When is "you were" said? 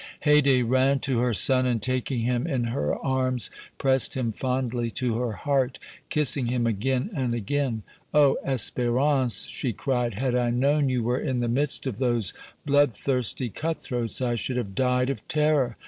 10.89-11.19